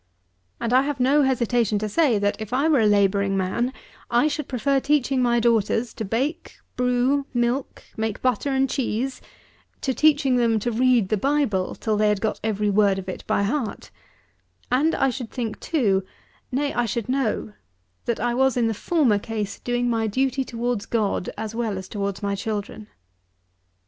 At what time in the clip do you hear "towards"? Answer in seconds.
20.43-20.87, 21.87-22.23